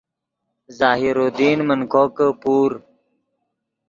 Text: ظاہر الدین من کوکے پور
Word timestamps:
ظاہر 0.79 1.15
الدین 1.23 1.59
من 1.67 1.81
کوکے 1.91 2.27
پور 2.41 2.71